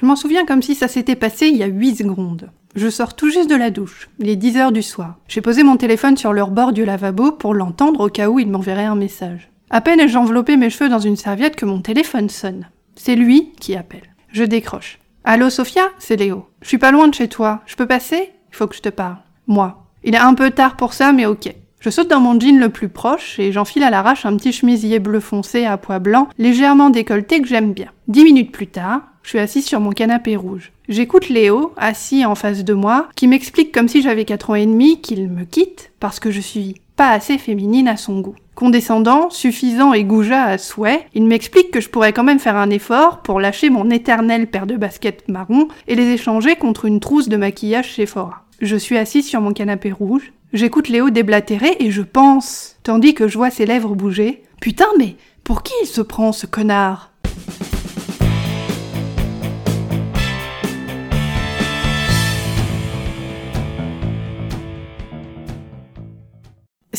[0.00, 2.50] Je m'en souviens comme si ça s'était passé il y a 8 secondes.
[2.74, 4.08] Je sors tout juste de la douche.
[4.18, 5.16] Il est 10 heures du soir.
[5.28, 8.48] J'ai posé mon téléphone sur leur bord du lavabo pour l'entendre au cas où il
[8.48, 9.50] m'enverrait un message.
[9.68, 12.68] À peine ai-je enveloppé mes cheveux dans une serviette que mon téléphone sonne.
[12.94, 14.14] C'est lui qui appelle.
[14.32, 15.00] Je décroche.
[15.24, 15.82] Allô Sophia?
[15.98, 16.46] C'est Léo.
[16.62, 17.60] Je suis pas loin de chez toi.
[17.66, 18.30] Je peux passer?
[18.52, 19.18] Il faut que je te parle.
[19.48, 19.86] Moi.
[20.02, 21.54] Il est un peu tard pour ça, mais ok.
[21.78, 24.98] Je saute dans mon jean le plus proche et j'enfile à l'arrache un petit chemisier
[24.98, 27.90] bleu foncé à pois blanc, légèrement décolleté que j'aime bien.
[28.08, 30.72] Dix minutes plus tard, je suis assise sur mon canapé rouge.
[30.88, 34.66] J'écoute Léo, assis en face de moi, qui m'explique comme si j'avais 4 ans et
[34.66, 38.34] demi qu'il me quitte parce que je suis pas assez féminine à son goût.
[38.54, 42.70] Condescendant, suffisant et goujat à souhait, il m'explique que je pourrais quand même faire un
[42.70, 47.28] effort pour lâcher mon éternelle paire de baskets marron et les échanger contre une trousse
[47.28, 48.44] de maquillage Sephora.
[48.60, 53.28] Je suis assise sur mon canapé rouge, j'écoute Léo déblatérer et je pense, tandis que
[53.28, 57.09] je vois ses lèvres bouger, Putain mais pour qui il se prend ce connard?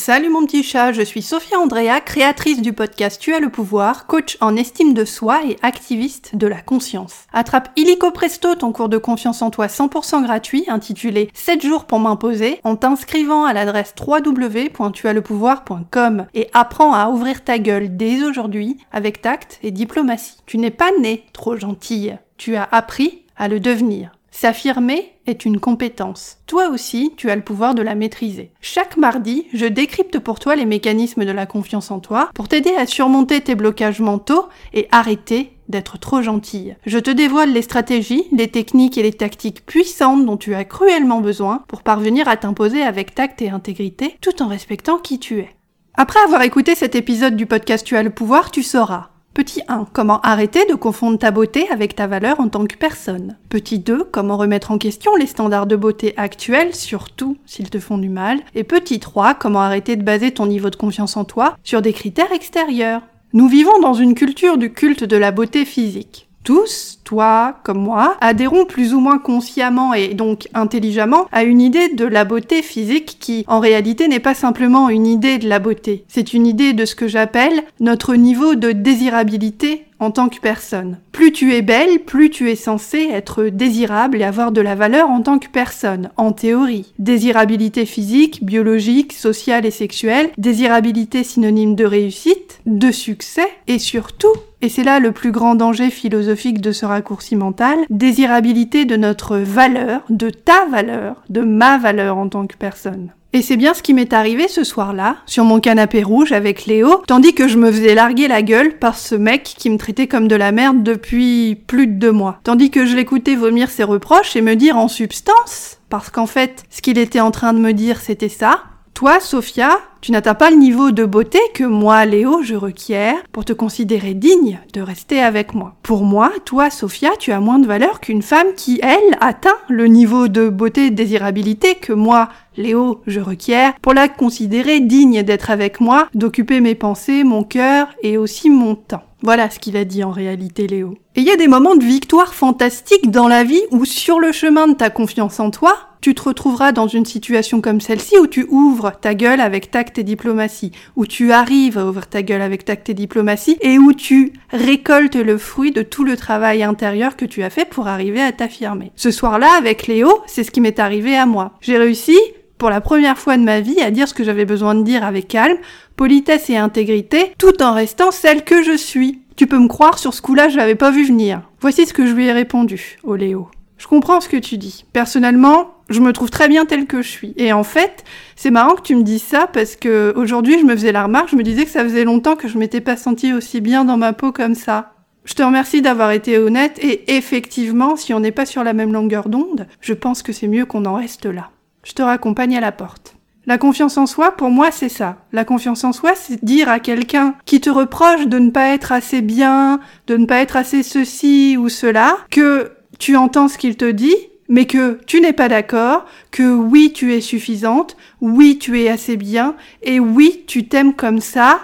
[0.04, 4.08] Salut mon petit chat, je suis Sophia Andrea, créatrice du podcast Tu as le pouvoir,
[4.08, 7.28] coach en estime de soi et activiste de la conscience.
[7.34, 12.00] Attrape illico presto ton cours de confiance en toi 100% gratuit intitulé 7 jours pour
[12.00, 19.22] m'imposer en t'inscrivant à l'adresse www.tuaslepouvoir.com et apprends à ouvrir ta gueule dès aujourd'hui avec
[19.22, 20.38] tact et diplomatie.
[20.48, 24.10] Tu n'es pas né trop gentille, tu as appris à le devenir.
[24.34, 26.38] S'affirmer est une compétence.
[26.48, 28.54] Toi aussi, tu as le pouvoir de la maîtriser.
[28.62, 32.74] Chaque mardi, je décrypte pour toi les mécanismes de la confiance en toi pour t'aider
[32.76, 36.76] à surmonter tes blocages mentaux et arrêter d'être trop gentille.
[36.86, 41.20] Je te dévoile les stratégies, les techniques et les tactiques puissantes dont tu as cruellement
[41.20, 45.50] besoin pour parvenir à t'imposer avec tact et intégrité tout en respectant qui tu es.
[45.96, 49.10] Après avoir écouté cet épisode du podcast Tu as le pouvoir, tu sauras
[49.42, 49.88] Petit 1.
[49.92, 53.38] Comment arrêter de confondre ta beauté avec ta valeur en tant que personne?
[53.50, 54.04] Petit 2.
[54.04, 58.42] Comment remettre en question les standards de beauté actuels, surtout s'ils te font du mal?
[58.54, 59.34] Et petit 3.
[59.34, 63.02] Comment arrêter de baser ton niveau de confiance en toi sur des critères extérieurs?
[63.34, 66.30] Nous vivons dans une culture du culte de la beauté physique.
[66.44, 71.90] Tous, toi comme moi, adhérons plus ou moins consciemment et donc intelligemment à une idée
[71.90, 76.04] de la beauté physique qui, en réalité, n'est pas simplement une idée de la beauté.
[76.08, 80.98] C'est une idée de ce que j'appelle notre niveau de désirabilité en tant que personne.
[81.12, 85.10] Plus tu es belle, plus tu es censé être désirable et avoir de la valeur
[85.10, 86.92] en tant que personne, en théorie.
[86.98, 94.70] Désirabilité physique, biologique, sociale et sexuelle, désirabilité synonyme de réussite, de succès et surtout et
[94.70, 100.02] c'est là le plus grand danger philosophique de ce raccourci mental, désirabilité de notre valeur,
[100.10, 103.10] de ta valeur, de ma valeur en tant que personne.
[103.34, 107.02] Et c'est bien ce qui m'est arrivé ce soir-là, sur mon canapé rouge avec Léo,
[107.08, 110.28] tandis que je me faisais larguer la gueule par ce mec qui me traitait comme
[110.28, 112.40] de la merde depuis plus de deux mois.
[112.44, 116.66] Tandis que je l'écoutais vomir ses reproches et me dire en substance, parce qu'en fait,
[116.70, 118.64] ce qu'il était en train de me dire c'était ça,
[119.02, 123.44] toi, Sophia, tu n'atteins pas le niveau de beauté que moi, Léo, je requiers pour
[123.44, 125.74] te considérer digne de rester avec moi.
[125.82, 129.88] Pour moi, toi, Sophia, tu as moins de valeur qu'une femme qui, elle, atteint le
[129.88, 135.24] niveau de beauté et de désirabilité que moi, Léo, je requiers pour la considérer digne
[135.24, 139.02] d'être avec moi, d'occuper mes pensées, mon cœur et aussi mon temps.
[139.24, 140.98] Voilà ce qu'il a dit en réalité Léo.
[141.16, 144.32] Et il y a des moments de victoire fantastiques dans la vie où sur le
[144.32, 148.26] chemin de ta confiance en toi, tu te retrouveras dans une situation comme celle-ci où
[148.26, 152.42] tu ouvres ta gueule avec tact et diplomatie, où tu arrives à ouvrir ta gueule
[152.42, 157.16] avec tact et diplomatie, et où tu récoltes le fruit de tout le travail intérieur
[157.16, 158.92] que tu as fait pour arriver à t'affirmer.
[158.96, 161.52] Ce soir-là, avec Léo, c'est ce qui m'est arrivé à moi.
[161.62, 162.18] J'ai réussi,
[162.62, 165.04] pour la première fois de ma vie, à dire ce que j'avais besoin de dire
[165.04, 165.58] avec calme,
[165.96, 169.22] politesse et intégrité, tout en restant celle que je suis.
[169.36, 171.42] Tu peux me croire, sur ce coup-là, je l'avais pas vu venir.
[171.60, 173.48] Voici ce que je lui ai répondu, au Léo.
[173.80, 174.86] Je comprends ce que tu dis.
[174.94, 177.34] Personnellement, je me trouve très bien telle que je suis.
[177.36, 178.04] Et en fait,
[178.36, 181.32] c'est marrant que tu me dises ça parce que aujourd'hui, je me faisais la remarque,
[181.32, 183.98] je me disais que ça faisait longtemps que je m'étais pas sentie aussi bien dans
[183.98, 184.94] ma peau comme ça.
[185.26, 188.94] Je te remercie d'avoir été honnête et effectivement, si on n'est pas sur la même
[188.94, 191.50] longueur d'onde, je pense que c'est mieux qu'on en reste là.
[191.84, 193.16] Je te raccompagne à la porte.
[193.48, 195.18] La confiance en soi, pour moi, c'est ça.
[195.32, 198.92] La confiance en soi, c'est dire à quelqu'un qui te reproche de ne pas être
[198.92, 203.78] assez bien, de ne pas être assez ceci ou cela, que tu entends ce qu'il
[203.78, 204.16] te dit
[204.52, 209.16] mais que tu n'es pas d'accord, que oui, tu es suffisante, oui, tu es assez
[209.16, 211.62] bien, et oui, tu t'aimes comme ça,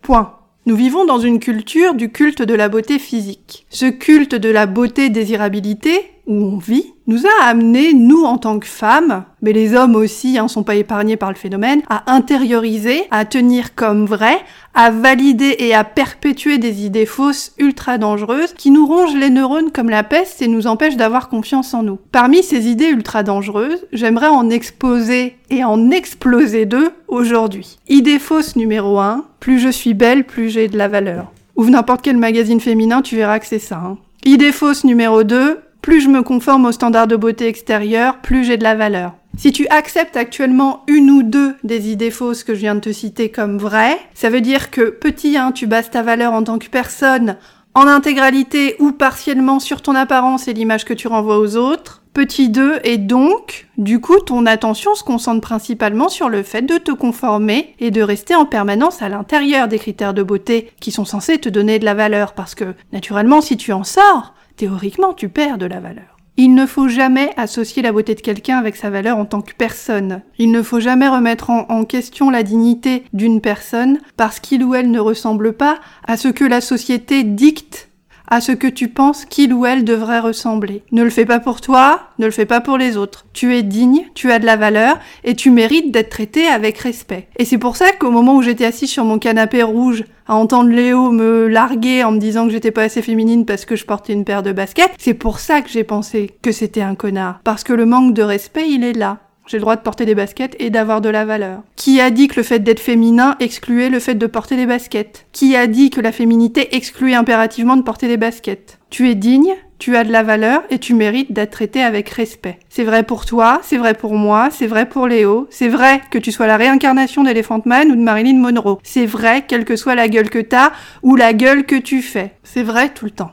[0.00, 0.38] point.
[0.64, 3.66] Nous vivons dans une culture du culte de la beauté physique.
[3.68, 8.58] Ce culte de la beauté désirabilité où on vit, nous a amené, nous en tant
[8.58, 13.02] que femmes, mais les hommes aussi hein, sont pas épargnés par le phénomène, à intérioriser,
[13.10, 14.38] à tenir comme vrai,
[14.74, 19.70] à valider et à perpétuer des idées fausses ultra dangereuses qui nous rongent les neurones
[19.70, 21.98] comme la peste et nous empêchent d'avoir confiance en nous.
[22.10, 27.78] Parmi ces idées ultra dangereuses, j'aimerais en exposer et en exploser deux aujourd'hui.
[27.88, 31.30] Idée fausse numéro 1, plus je suis belle, plus j'ai de la valeur.
[31.56, 33.76] Ouvre n'importe quel magazine féminin, tu verras que c'est ça.
[33.76, 33.98] Hein.
[34.24, 38.56] Idée fausse numéro 2, plus je me conforme aux standards de beauté extérieure, plus j'ai
[38.56, 39.12] de la valeur.
[39.36, 42.90] Si tu acceptes actuellement une ou deux des idées fausses que je viens de te
[42.90, 46.58] citer comme vraies, ça veut dire que petit 1, tu bases ta valeur en tant
[46.58, 47.36] que personne
[47.74, 52.02] en intégralité ou partiellement sur ton apparence et l'image que tu renvoies aux autres.
[52.14, 56.78] Petit 2, et donc, du coup, ton attention se concentre principalement sur le fait de
[56.78, 61.04] te conformer et de rester en permanence à l'intérieur des critères de beauté qui sont
[61.04, 65.28] censés te donner de la valeur parce que, naturellement, si tu en sors, théoriquement, tu
[65.28, 66.14] perds de la valeur.
[66.36, 69.52] Il ne faut jamais associer la beauté de quelqu'un avec sa valeur en tant que
[69.56, 70.22] personne.
[70.36, 74.90] Il ne faut jamais remettre en, question la dignité d'une personne parce qu'il ou elle
[74.90, 75.78] ne ressemble pas
[76.08, 77.88] à ce que la société dicte
[78.26, 80.82] à ce que tu penses qu'il ou elle devrait ressembler.
[80.92, 83.26] Ne le fais pas pour toi, ne le fais pas pour les autres.
[83.32, 87.28] Tu es digne, tu as de la valeur et tu mérites d'être traité avec respect.
[87.36, 90.70] Et c'est pour ça qu'au moment où j'étais assise sur mon canapé rouge à entendre
[90.70, 94.12] Léo me larguer en me disant que j'étais pas assez féminine parce que je portais
[94.12, 97.40] une paire de baskets, c'est pour ça que j'ai pensé que c'était un connard.
[97.44, 99.18] Parce que le manque de respect, il est là.
[99.46, 101.60] J'ai le droit de porter des baskets et d'avoir de la valeur.
[101.76, 105.26] Qui a dit que le fait d'être féminin excluait le fait de porter des baskets?
[105.32, 108.78] Qui a dit que la féminité excluait impérativement de porter des baskets?
[108.88, 112.58] Tu es digne, tu as de la valeur et tu mérites d'être traité avec respect.
[112.70, 116.16] C'est vrai pour toi, c'est vrai pour moi, c'est vrai pour Léo, c'est vrai que
[116.16, 118.78] tu sois la réincarnation d'Elephant Man ou de Marilyn Monroe.
[118.82, 120.72] C'est vrai quelle que soit la gueule que t'as
[121.02, 122.32] ou la gueule que tu fais.
[122.44, 123.32] C'est vrai tout le temps.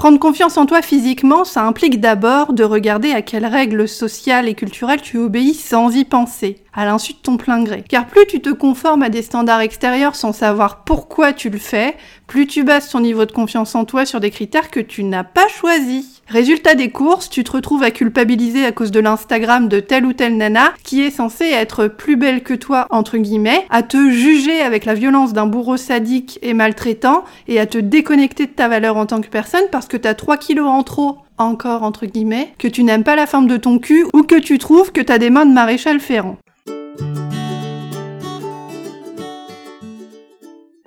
[0.00, 4.54] Prendre confiance en toi physiquement, ça implique d'abord de regarder à quelles règles sociales et
[4.54, 7.84] culturelles tu obéis sans y penser à l'insu de ton plein gré.
[7.86, 11.98] Car plus tu te conformes à des standards extérieurs sans savoir pourquoi tu le fais,
[12.26, 15.22] plus tu bases ton niveau de confiance en toi sur des critères que tu n'as
[15.22, 16.19] pas choisis.
[16.30, 20.12] Résultat des courses, tu te retrouves à culpabiliser à cause de l'Instagram de telle ou
[20.12, 24.60] telle nana qui est censée être plus belle que toi, entre guillemets, à te juger
[24.60, 28.96] avec la violence d'un bourreau sadique et maltraitant et à te déconnecter de ta valeur
[28.96, 32.68] en tant que personne parce que t'as 3 kilos en trop encore entre guillemets, que
[32.68, 35.30] tu n'aimes pas la forme de ton cul ou que tu trouves que t'as des
[35.30, 36.36] mains de maréchal Ferrand.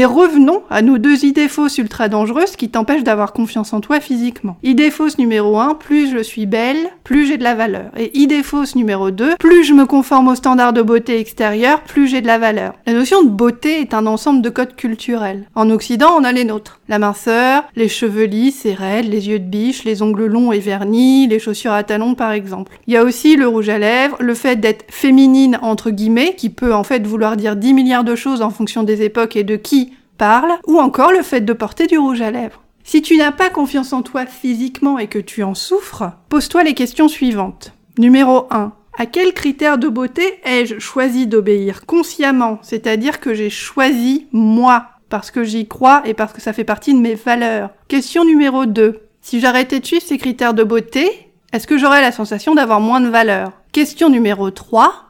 [0.00, 3.98] Et revenons à nos deux idées fausses ultra dangereuses qui t'empêchent d'avoir confiance en toi
[3.98, 4.56] physiquement.
[4.62, 7.90] Idée fausse numéro 1, plus je suis belle, plus j'ai de la valeur.
[7.96, 12.06] Et idée fausse numéro 2, plus je me conforme aux standards de beauté extérieure, plus
[12.06, 12.74] j'ai de la valeur.
[12.86, 15.48] La notion de beauté est un ensemble de codes culturels.
[15.56, 16.78] En Occident, on a les nôtres.
[16.88, 20.60] La minceur, les cheveux lisses et raides, les yeux de biche, les ongles longs et
[20.60, 22.78] vernis, les chaussures à talons par exemple.
[22.86, 26.50] Il y a aussi le rouge à lèvres, le fait d'être féminine entre guillemets, qui
[26.50, 29.56] peut en fait vouloir dire 10 milliards de choses en fonction des époques et de
[29.56, 32.62] qui parle, ou encore le fait de porter du rouge à lèvres.
[32.84, 36.74] Si tu n'as pas confiance en toi physiquement et que tu en souffres, pose-toi les
[36.74, 37.72] questions suivantes.
[37.98, 38.72] Numéro 1.
[38.96, 45.30] À quels critères de beauté ai-je choisi d'obéir consciemment C'est-à-dire que j'ai choisi moi, parce
[45.30, 47.70] que j'y crois et parce que ça fait partie de mes valeurs?
[47.88, 49.00] Question numéro 2.
[49.20, 53.00] Si j'arrêtais de suivre ces critères de beauté, est-ce que j'aurais la sensation d'avoir moins
[53.00, 55.07] de valeur Question numéro 3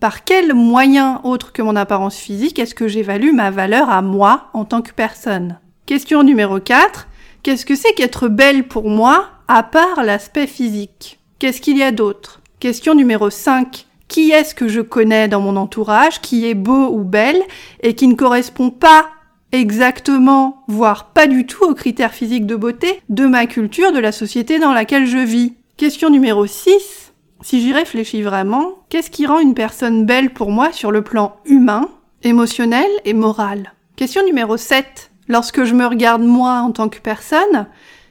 [0.00, 4.48] par quel moyen autre que mon apparence physique est-ce que j'évalue ma valeur à moi
[4.54, 5.58] en tant que personne?
[5.86, 7.06] Question numéro 4.
[7.42, 11.18] Qu'est-ce que c'est qu'être belle pour moi à part l'aspect physique?
[11.38, 12.40] Qu'est-ce qu'il y a d'autre?
[12.60, 13.86] Question numéro 5.
[14.08, 17.42] Qui est-ce que je connais dans mon entourage qui est beau ou belle
[17.82, 19.06] et qui ne correspond pas
[19.52, 24.12] exactement, voire pas du tout aux critères physiques de beauté de ma culture, de la
[24.12, 25.54] société dans laquelle je vis?
[25.76, 27.09] Question numéro 6.
[27.42, 31.36] Si j'y réfléchis vraiment, qu'est-ce qui rend une personne belle pour moi sur le plan
[31.46, 31.88] humain,
[32.22, 33.72] émotionnel et moral?
[33.96, 35.10] Question numéro 7.
[35.26, 37.66] Lorsque je me regarde moi en tant que personne,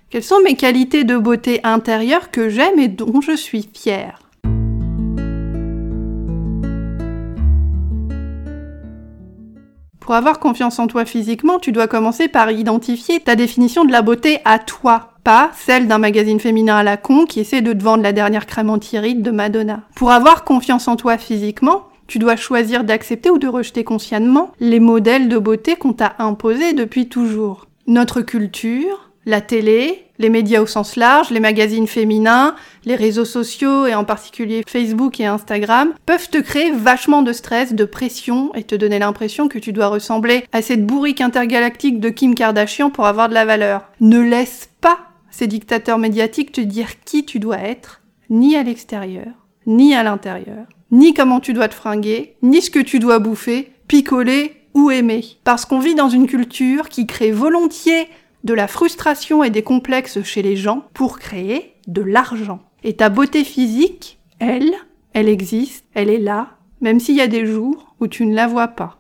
[0.10, 4.20] quelles sont mes qualités de beauté intérieure que j'aime et dont je suis fière?
[10.00, 14.02] Pour avoir confiance en toi physiquement, tu dois commencer par identifier ta définition de la
[14.02, 15.09] beauté à toi.
[15.24, 18.46] Pas celle d'un magazine féminin à la con qui essaie de te vendre la dernière
[18.46, 19.82] crème anti-rides de Madonna.
[19.96, 24.80] Pour avoir confiance en toi physiquement, tu dois choisir d'accepter ou de rejeter consciemment les
[24.80, 27.68] modèles de beauté qu'on t'a imposés depuis toujours.
[27.86, 33.86] Notre culture, la télé, les médias au sens large, les magazines féminins, les réseaux sociaux
[33.86, 38.64] et en particulier Facebook et Instagram peuvent te créer vachement de stress, de pression et
[38.64, 43.06] te donner l'impression que tu dois ressembler à cette bourrique intergalactique de Kim Kardashian pour
[43.06, 43.84] avoir de la valeur.
[44.02, 44.98] Ne laisse pas
[45.40, 49.34] ces dictateurs médiatiques te dire qui tu dois être, ni à l'extérieur,
[49.66, 53.72] ni à l'intérieur ni comment tu dois te fringuer, ni ce que tu dois bouffer,
[53.88, 55.24] picoler ou aimer.
[55.44, 58.08] Parce qu'on vit dans une culture qui crée volontiers
[58.44, 62.60] de la frustration et des complexes chez les gens pour créer de l'argent.
[62.84, 64.74] Et ta beauté physique, elle,
[65.14, 68.48] elle existe, elle est là, même s'il y a des jours où tu ne la
[68.48, 68.99] vois pas.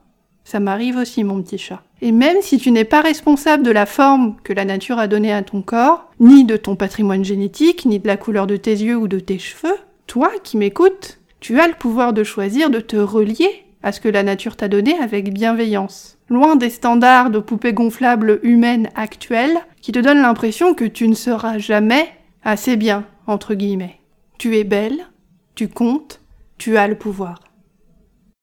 [0.49, 1.83] Ça m'arrive aussi, mon petit chat.
[2.01, 5.31] Et même si tu n'es pas responsable de la forme que la nature a donnée
[5.31, 8.97] à ton corps, ni de ton patrimoine génétique, ni de la couleur de tes yeux
[8.97, 9.77] ou de tes cheveux,
[10.07, 14.09] toi qui m'écoutes, tu as le pouvoir de choisir de te relier à ce que
[14.09, 16.17] la nature t'a donné avec bienveillance.
[16.29, 21.13] Loin des standards de poupées gonflables humaines actuelles qui te donnent l'impression que tu ne
[21.13, 22.09] seras jamais
[22.43, 23.99] assez bien, entre guillemets.
[24.39, 25.05] Tu es belle,
[25.53, 26.21] tu comptes,
[26.57, 27.39] tu as le pouvoir.